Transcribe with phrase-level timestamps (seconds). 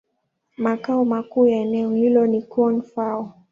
[0.57, 3.33] Makao makuu ya eneo hilo ni Koun-Fao.